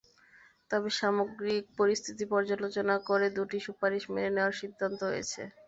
তবে 0.71 0.89
সামগ্রিক 0.99 1.63
পরিস্থিতি 1.79 2.23
পর্যালোচনা 2.33 2.95
করে 3.09 3.27
দুটি 3.37 3.57
সুপারিশ 3.65 4.03
মেনে 4.13 4.31
নেওয়ার 4.35 4.59
সিদ্ধান্ত 4.61 4.99
হয়েছে। 5.09 5.41